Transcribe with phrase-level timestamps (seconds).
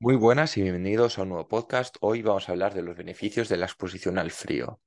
[0.00, 1.96] Muy buenas y bienvenidos a un nuevo podcast.
[2.00, 4.80] Hoy vamos a hablar de los beneficios de la exposición al frío.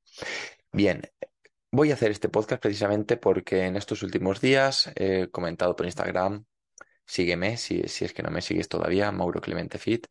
[0.71, 1.01] Bien,
[1.69, 6.45] voy a hacer este podcast precisamente porque en estos últimos días he comentado por Instagram,
[7.05, 10.07] sígueme si, es que no me sigues todavía, Mauro Clemente Fit,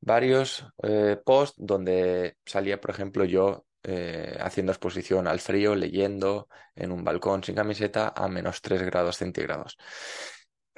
[0.00, 6.90] varios eh, posts donde salía, por ejemplo, yo eh, haciendo exposición al frío, leyendo en
[6.92, 9.76] un balcón sin camiseta a menos 3 grados centígrados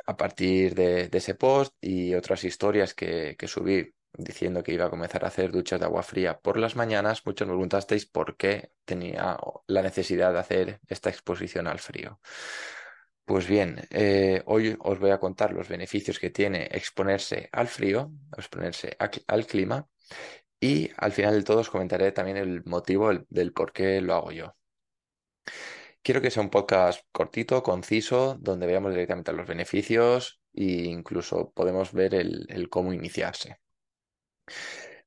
[0.06, 5.24] a partir de, ese post y otras historias que, subí diciendo que iba a comenzar
[5.24, 9.38] a hacer duchas de agua fría por las mañanas, muchos me preguntasteis por qué tenía
[9.66, 12.20] la necesidad de hacer esta exposición al frío.
[13.24, 18.10] Pues bien, eh, hoy os voy a contar los beneficios que tiene exponerse al frío,
[18.36, 19.88] exponerse al clima
[20.60, 24.32] y al final de todo os comentaré también el motivo del por qué lo hago
[24.32, 24.56] yo.
[26.02, 31.92] Quiero que sea un podcast cortito, conciso, donde veamos directamente los beneficios e incluso podemos
[31.92, 33.60] ver el, cómo iniciarse.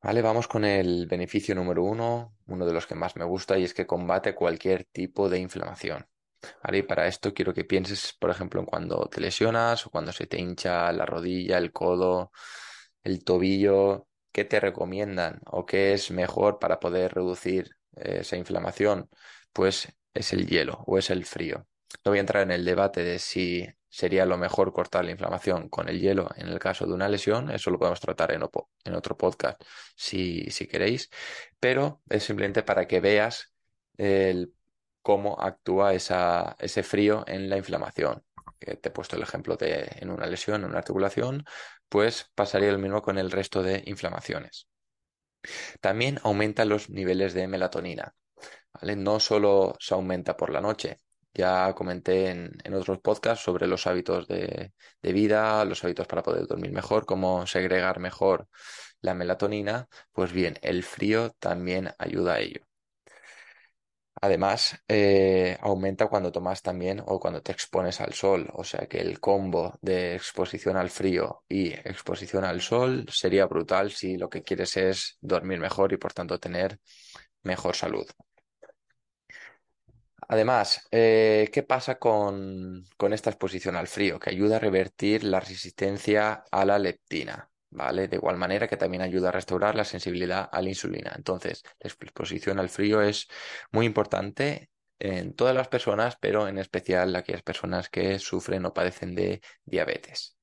[0.03, 3.63] Vale, vamos con el beneficio número uno, uno de los que más me gusta, y
[3.63, 6.05] es que combate cualquier tipo de inflamación.
[6.61, 6.79] ¿Vale?
[6.79, 10.27] Y para esto quiero que pienses, por ejemplo, en cuando te lesionas o cuando se
[10.27, 12.31] te hincha la rodilla, el codo,
[13.03, 19.09] el tobillo, ¿qué te recomiendan o qué es mejor para poder reducir eh, esa inflamación?
[19.53, 21.67] Pues es el hielo o es el frío.
[22.03, 25.69] No voy a entrar en el debate de si sería lo mejor cortar la inflamación
[25.69, 28.43] con el hielo en el caso de una lesión, eso lo podemos tratar en,
[28.85, 29.61] en otro podcast
[29.95, 31.09] si, si, queréis,
[31.59, 33.53] pero es simplemente para que veas
[33.97, 34.53] el,
[35.03, 38.23] cómo actúa esa, ese frío en la inflamación.
[38.59, 41.45] te he puesto el ejemplo de en una lesión, en una articulación,
[41.89, 44.67] pues pasaría lo mismo con el resto de inflamaciones.
[45.81, 48.15] También aumenta los niveles de melatonina.
[48.81, 50.97] No solo se aumenta por la noche.
[51.33, 54.71] Ya comenté en, otros podcasts sobre los hábitos de,
[55.01, 58.47] vida, los hábitos para poder dormir mejor, cómo segregar mejor
[59.01, 59.87] la melatonina.
[60.11, 62.61] Pues bien, el frío también ayuda a ello.
[64.21, 68.49] Además, eh, aumenta cuando tomas también o cuando te expones al sol.
[68.53, 73.91] O sea que el combo de exposición al frío y exposición al sol sería brutal
[73.91, 76.79] si lo que quieres es dormir mejor y por tanto tener
[77.43, 78.05] mejor salud.
[80.27, 84.19] Además, eh, ¿qué pasa con, esta exposición al frío?
[84.19, 88.07] Que ayuda a revertir la resistencia a la leptina, ¿vale?
[88.07, 91.13] De igual manera que también ayuda a restaurar la sensibilidad a la insulina.
[91.15, 93.27] Entonces, la exposición al frío es
[93.71, 99.15] muy importante en todas las personas, pero en especial aquellas personas que sufren o padecen
[99.15, 100.37] de diabetes.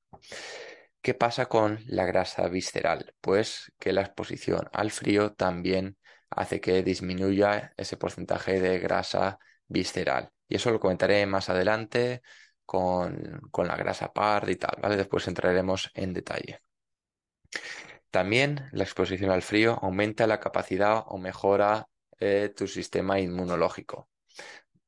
[1.01, 3.15] ¿Qué pasa con la grasa visceral?
[3.21, 5.97] Pues que la exposición al frío también
[6.31, 10.31] hace que disminuya ese porcentaje de grasa visceral.
[10.47, 12.21] Y eso lo comentaré más adelante
[12.65, 14.97] con, la grasa par y tal, ¿vale?
[14.97, 16.61] Después entraremos en detalle.
[18.09, 21.87] También la exposición al frío aumenta la capacidad o mejora
[22.19, 24.10] eh, tu sistema inmunológico.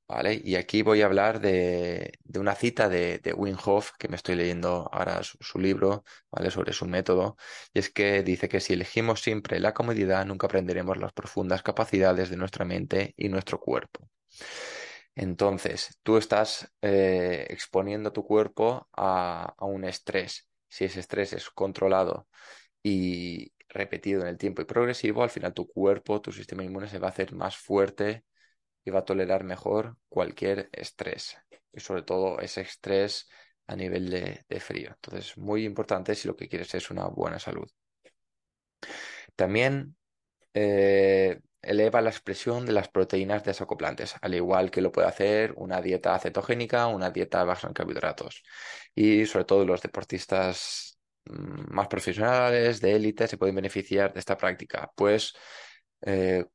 [0.08, 0.40] ¿Vale?
[0.44, 4.36] Y aquí voy a hablar de, una cita de, de Wim Hof, que me estoy
[4.36, 6.52] leyendo ahora su, libro, ¿vale?
[6.52, 7.38] Sobre su método.
[7.74, 12.30] Y es que dice que si elegimos siempre la comodidad, nunca aprenderemos las profundas capacidades
[12.30, 14.10] de nuestra mente y nuestro cuerpo.
[15.16, 20.48] Entonces, tú estás eh, exponiendo tu cuerpo a, un estrés.
[20.68, 22.28] Si ese estrés es controlado
[22.84, 27.00] y repetido en el tiempo y progresivo, al final tu cuerpo, tu sistema inmune se
[27.00, 28.24] va a hacer más fuerte
[28.86, 31.38] y va a tolerar mejor cualquier estrés.
[31.72, 33.28] Y sobre todo ese estrés
[33.68, 34.92] a nivel de, frío.
[34.96, 37.70] Entonces, muy importante si lo que quieres es una buena salud.
[39.36, 39.96] También
[40.54, 45.82] eh, eleva la expresión de las proteínas desacoplantes, al igual que lo puede hacer una
[45.82, 48.44] dieta cetogénica, una dieta baja en carbohidratos.
[48.94, 54.38] Y sobre todo los deportistas mm, más profesionales, de élite, se pueden beneficiar de esta
[54.38, 55.34] práctica, pues
[56.02, 56.46] eh,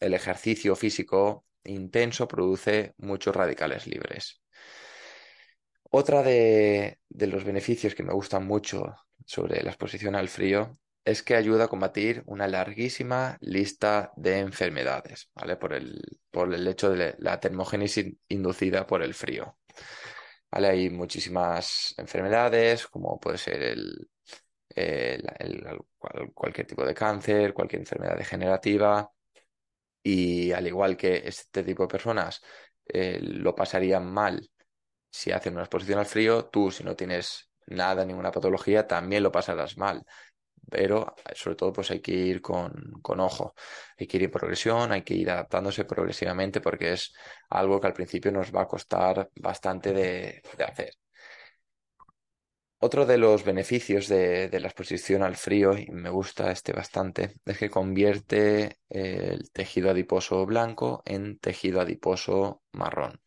[0.00, 4.40] el ejercicio físico intenso produce muchos radicales libres.
[5.90, 10.72] Otra de, los beneficios que me gustan mucho sobre la exposición al frío
[11.04, 15.56] es que ayuda a combatir una larguísima lista de enfermedades, ¿vale?
[15.56, 19.56] Por el, por el hecho de la termogénesis inducida por el frío.
[20.50, 20.68] ¿Vale?
[20.68, 24.08] Hay muchísimas enfermedades, como puede ser el,
[26.34, 29.13] cualquier tipo de cáncer, cualquier enfermedad degenerativa.
[30.04, 32.42] Y al igual que este tipo de personas
[32.86, 34.48] eh, lo pasarían mal
[35.14, 39.30] si hacen una exposición al frío, tú si no tienes nada, ninguna patología, también lo
[39.30, 40.04] pasarás mal.
[40.70, 42.72] Pero sobre todo pues hay que ir con,
[43.02, 43.54] con ojo,
[43.98, 47.14] hay que ir en progresión, hay que ir adaptándose progresivamente porque es
[47.50, 50.94] algo que al principio nos va a costar bastante de, hacer.
[52.86, 57.56] Otro de los beneficios de, la exposición al frío, y me gusta este bastante, es
[57.56, 63.22] que convierte el tejido adiposo blanco en tejido adiposo marrón.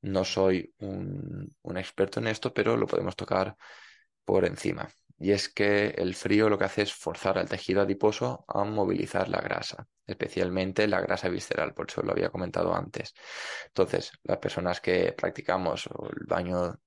[0.00, 3.58] No soy un, experto en esto, pero lo podemos tocar
[4.24, 4.88] por encima.
[5.18, 9.28] Y es que el frío lo que hace es forzar al tejido adiposo a movilizar
[9.28, 13.12] la grasa, especialmente la grasa visceral, por eso lo había comentado antes.
[13.66, 16.80] Entonces, las personas que practicamos el baño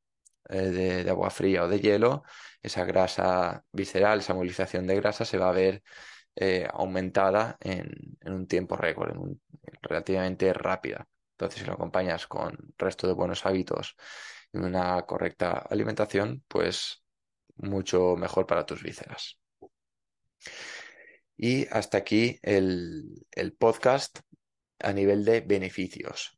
[0.50, 2.24] eh, de, agua fría o de hielo,
[2.62, 5.84] esa grasa visceral, esa movilización de grasa se va a ver
[6.36, 9.16] eh, aumentada en, un tiempo récord,
[9.82, 11.08] relativamente rápida.
[11.32, 13.96] Entonces, si lo acompañas con resto de buenos hábitos
[14.52, 17.04] y una correcta alimentación, pues
[17.58, 19.40] mucho mejor para tus vísceras.
[21.36, 23.24] Y hasta aquí el,
[23.58, 24.20] podcast
[24.80, 26.37] a nivel de beneficios.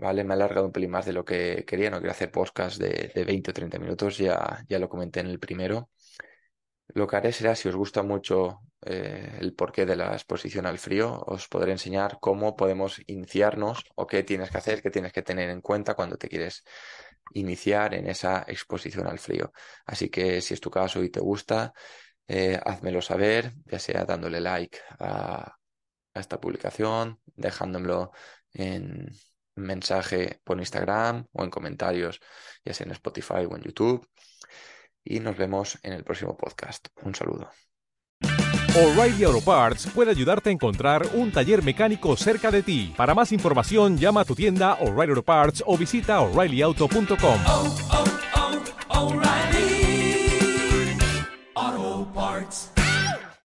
[0.00, 0.24] ¿Vale?
[0.24, 3.12] Me he alargado un pelín más de lo que quería, no quiero hacer podcast de,
[3.14, 5.90] de 20 o 30 minutos, ya, ya lo comenté en el primero.
[6.94, 10.78] Lo que haré será, si os gusta mucho eh, el porqué de la exposición al
[10.78, 15.22] frío, os podré enseñar cómo podemos iniciarnos o qué tienes que hacer, qué tienes que
[15.22, 16.64] tener en cuenta cuando te quieres
[17.34, 19.52] iniciar en esa exposición al frío.
[19.84, 21.74] Así que si es tu caso y te gusta,
[22.26, 25.56] eh, házmelo saber, ya sea dándole like a,
[26.14, 28.12] a esta publicación, dejándomelo
[28.54, 29.12] en
[29.56, 32.20] mensaje por Instagram o en comentarios,
[32.64, 34.08] ya sea en Spotify o en YouTube.
[35.04, 36.88] Y nos vemos en el próximo podcast.
[37.02, 37.50] Un saludo.
[38.76, 42.94] O'Reilly Auto Parts puede ayudarte a encontrar un taller mecánico cerca de ti.
[42.96, 47.40] Para más información, llama a tu tienda O'Reilly Auto Parts o visita oreillyauto.com.